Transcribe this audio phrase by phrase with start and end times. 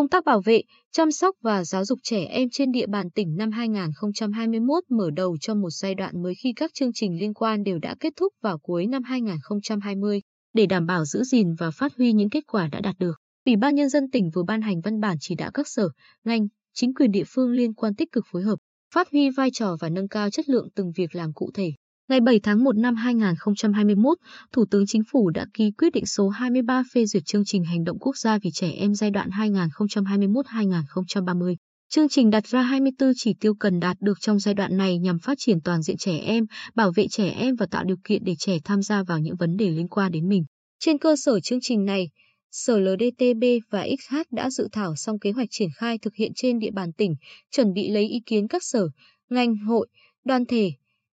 [0.00, 3.36] Công tác bảo vệ, chăm sóc và giáo dục trẻ em trên địa bàn tỉnh
[3.36, 7.62] năm 2021 mở đầu cho một giai đoạn mới khi các chương trình liên quan
[7.64, 10.20] đều đã kết thúc vào cuối năm 2020
[10.52, 13.12] để đảm bảo giữ gìn và phát huy những kết quả đã đạt được.
[13.46, 15.88] Ủy ban Nhân dân tỉnh vừa ban hành văn bản chỉ đạo các sở,
[16.24, 18.56] ngành, chính quyền địa phương liên quan tích cực phối hợp,
[18.94, 21.72] phát huy vai trò và nâng cao chất lượng từng việc làm cụ thể.
[22.10, 24.18] Ngày 7 tháng 1 năm 2021,
[24.52, 27.84] Thủ tướng Chính phủ đã ký quyết định số 23 phê duyệt chương trình hành
[27.84, 31.54] động quốc gia vì trẻ em giai đoạn 2021-2030.
[31.88, 35.18] Chương trình đặt ra 24 chỉ tiêu cần đạt được trong giai đoạn này nhằm
[35.18, 38.34] phát triển toàn diện trẻ em, bảo vệ trẻ em và tạo điều kiện để
[38.38, 40.44] trẻ tham gia vào những vấn đề liên quan đến mình.
[40.78, 42.08] Trên cơ sở chương trình này,
[42.50, 46.58] Sở LDTB và XH đã dự thảo xong kế hoạch triển khai thực hiện trên
[46.58, 47.14] địa bàn tỉnh,
[47.50, 48.88] chuẩn bị lấy ý kiến các sở,
[49.30, 49.88] ngành, hội,
[50.24, 50.70] đoàn thể,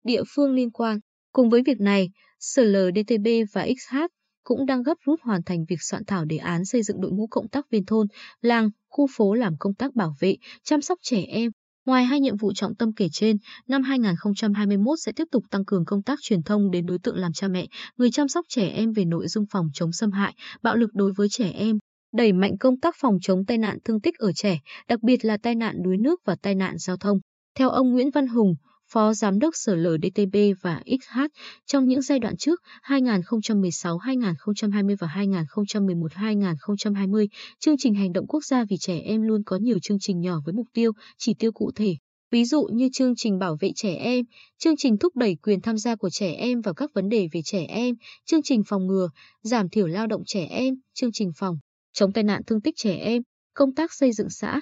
[0.04, 1.00] địa phương liên quan.
[1.32, 3.96] Cùng với việc này, Sở LDTB và XH
[4.44, 7.28] cũng đang gấp rút hoàn thành việc soạn thảo đề án xây dựng đội ngũ
[7.28, 8.08] cộng tác viên thôn,
[8.42, 11.52] làng, khu phố làm công tác bảo vệ, chăm sóc trẻ em.
[11.86, 15.86] Ngoài hai nhiệm vụ trọng tâm kể trên, năm 2021 sẽ tiếp tục tăng cường
[15.86, 18.92] công tác truyền thông đến đối tượng làm cha mẹ, người chăm sóc trẻ em
[18.92, 21.78] về nội dung phòng chống xâm hại, bạo lực đối với trẻ em,
[22.14, 25.38] đẩy mạnh công tác phòng chống tai nạn thương tích ở trẻ, đặc biệt là
[25.38, 27.18] tai nạn đuối nước và tai nạn giao thông.
[27.56, 28.56] Theo ông Nguyễn Văn Hùng,
[28.94, 31.20] Phó Giám đốc Sở LDTB và XH
[31.66, 37.28] trong những giai đoạn trước 2016-2020 và 2011-2020,
[37.60, 40.40] chương trình hành động quốc gia vì trẻ em luôn có nhiều chương trình nhỏ
[40.46, 41.96] với mục tiêu, chỉ tiêu cụ thể.
[42.32, 44.26] Ví dụ như chương trình bảo vệ trẻ em,
[44.58, 47.42] chương trình thúc đẩy quyền tham gia của trẻ em vào các vấn đề về
[47.46, 49.10] trẻ em, chương trình phòng ngừa,
[49.44, 51.56] giảm thiểu lao động trẻ em, chương trình phòng,
[51.94, 53.22] chống tai nạn thương tích trẻ em,
[53.54, 54.62] công tác xây dựng xã,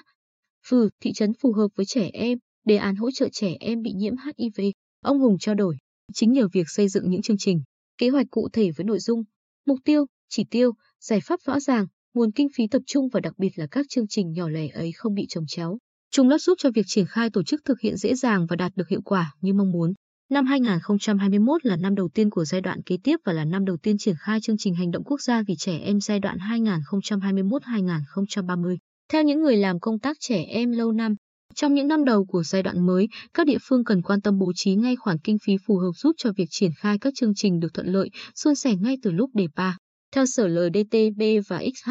[0.66, 3.92] phường, thị trấn phù hợp với trẻ em, đề án hỗ trợ trẻ em bị
[3.92, 4.60] nhiễm HIV.
[5.00, 5.76] Ông Hùng trao đổi,
[6.14, 7.62] chính nhờ việc xây dựng những chương trình,
[7.98, 9.22] kế hoạch cụ thể với nội dung,
[9.66, 13.38] mục tiêu, chỉ tiêu, giải pháp rõ ràng, nguồn kinh phí tập trung và đặc
[13.38, 15.78] biệt là các chương trình nhỏ lẻ ấy không bị trồng chéo.
[16.10, 18.72] Chúng đã giúp cho việc triển khai tổ chức thực hiện dễ dàng và đạt
[18.76, 19.92] được hiệu quả như mong muốn.
[20.30, 23.76] Năm 2021 là năm đầu tiên của giai đoạn kế tiếp và là năm đầu
[23.76, 28.76] tiên triển khai chương trình hành động quốc gia vì trẻ em giai đoạn 2021-2030.
[29.12, 31.14] Theo những người làm công tác trẻ em lâu năm,
[31.54, 34.52] trong những năm đầu của giai đoạn mới, các địa phương cần quan tâm bố
[34.54, 37.60] trí ngay khoản kinh phí phù hợp giúp cho việc triển khai các chương trình
[37.60, 39.78] được thuận lợi, suôn sẻ ngay từ lúc đề ba.
[40.12, 41.90] Theo Sở LDTB và XH,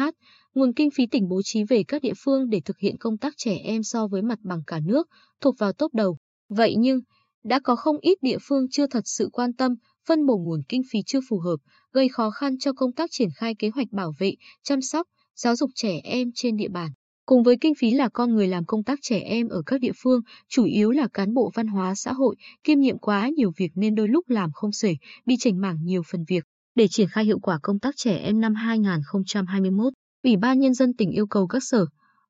[0.54, 3.34] nguồn kinh phí tỉnh bố trí về các địa phương để thực hiện công tác
[3.36, 5.08] trẻ em so với mặt bằng cả nước,
[5.40, 6.18] thuộc vào top đầu.
[6.48, 7.00] Vậy nhưng,
[7.44, 9.74] đã có không ít địa phương chưa thật sự quan tâm,
[10.08, 11.56] phân bổ nguồn kinh phí chưa phù hợp,
[11.92, 15.06] gây khó khăn cho công tác triển khai kế hoạch bảo vệ, chăm sóc,
[15.36, 16.90] giáo dục trẻ em trên địa bàn.
[17.26, 19.92] Cùng với kinh phí là con người làm công tác trẻ em ở các địa
[20.02, 23.70] phương, chủ yếu là cán bộ văn hóa xã hội, kiêm nhiệm quá nhiều việc
[23.74, 24.96] nên đôi lúc làm không xuể,
[25.26, 26.44] bị chảnh mảng nhiều phần việc.
[26.74, 30.94] Để triển khai hiệu quả công tác trẻ em năm 2021, Ủy ban Nhân dân
[30.94, 31.86] tỉnh yêu cầu các sở,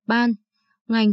[0.07, 0.33] ban,
[0.89, 1.13] ngành,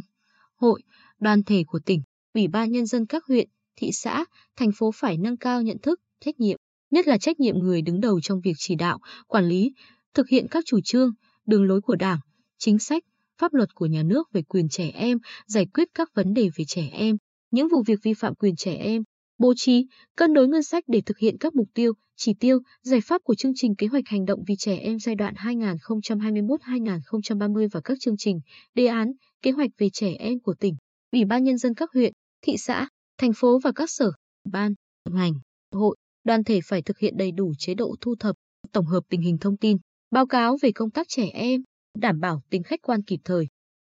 [0.56, 0.82] hội,
[1.20, 2.02] đoàn thể của tỉnh,
[2.34, 4.26] Ủy ban Nhân dân các huyện, thị xã,
[4.56, 6.58] thành phố phải nâng cao nhận thức, trách nhiệm,
[6.92, 9.74] nhất là trách nhiệm người đứng đầu trong việc chỉ đạo, quản lý,
[10.14, 11.12] thực hiện các chủ trương,
[11.46, 12.20] đường lối của Đảng,
[12.58, 13.04] chính sách,
[13.40, 15.18] pháp luật của nhà nước về quyền trẻ em,
[15.48, 17.18] giải quyết các vấn đề về trẻ em,
[17.52, 19.04] những vụ việc vi phạm quyền trẻ em,
[19.38, 23.02] bố trí, cân đối ngân sách để thực hiện các mục tiêu, chỉ tiêu, giải
[23.02, 27.82] pháp của chương trình kế hoạch hành động vì trẻ em giai đoạn 2021-2030 và
[27.84, 28.40] các chương trình,
[28.76, 29.12] đề án,
[29.42, 30.76] kế hoạch về trẻ em của tỉnh,
[31.12, 34.12] Ủy ban nhân dân các huyện, thị xã, thành phố và các sở,
[34.52, 34.74] ban,
[35.10, 35.34] ngành,
[35.72, 38.36] hội, đoàn thể phải thực hiện đầy đủ chế độ thu thập,
[38.72, 39.78] tổng hợp tình hình thông tin,
[40.12, 41.62] báo cáo về công tác trẻ em,
[41.94, 43.48] đảm bảo tính khách quan kịp thời.